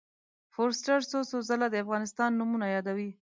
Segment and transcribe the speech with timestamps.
[0.53, 3.09] فورسټر څو څو ځله د افغانستان نومونه یادوي.